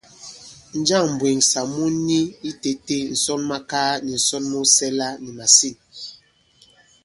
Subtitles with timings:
[0.79, 2.19] Njâŋ m̀mbwèŋsà mu ni
[2.49, 5.75] itētē ǹsɔnmakaa nì ǹsɔn mu sɛla nì màsîn?